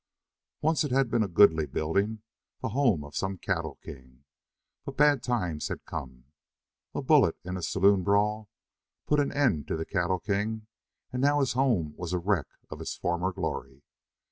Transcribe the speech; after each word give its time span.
Once 0.61 0.83
it 0.83 0.89
had 0.89 1.11
been 1.11 1.21
a 1.21 1.27
goodly 1.27 1.67
building, 1.67 2.23
the 2.59 2.69
home 2.69 3.03
of 3.03 3.15
some 3.15 3.37
cattle 3.37 3.77
king. 3.83 4.23
But 4.83 4.97
bad 4.97 5.21
times 5.21 5.67
had 5.67 5.85
come. 5.85 6.25
A 6.95 7.03
bullet 7.03 7.37
in 7.43 7.55
a 7.55 7.61
saloon 7.61 8.01
brawl 8.01 8.49
put 9.05 9.19
an 9.19 9.31
end 9.31 9.67
to 9.67 9.77
the 9.77 9.85
cattle 9.85 10.19
king, 10.19 10.65
and 11.13 11.21
now 11.21 11.39
his 11.39 11.53
home 11.53 11.93
was 11.97 12.13
a 12.13 12.17
wreck 12.17 12.47
of 12.71 12.81
its 12.81 12.95
former 12.95 13.31
glory. 13.31 13.83